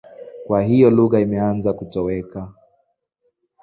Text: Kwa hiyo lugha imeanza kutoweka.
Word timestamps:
Kwa 0.45 0.61
hiyo 0.61 0.89
lugha 0.89 1.19
imeanza 1.19 1.73
kutoweka. 1.73 2.53